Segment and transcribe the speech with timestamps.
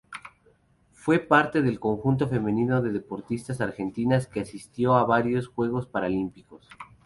[0.93, 6.67] Fue parte del conjunto femenino de deportistas argentinas que asistió a varios Juegos Paralímpicos.